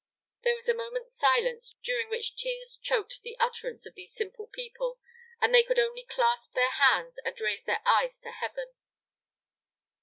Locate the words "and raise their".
7.23-7.83